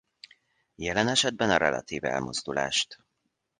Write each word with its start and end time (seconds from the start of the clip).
Jelen 0.75 1.07
esetben 1.07 1.49
a 1.51 1.57
relatív 1.57 2.03
elmozdulást. 2.03 2.97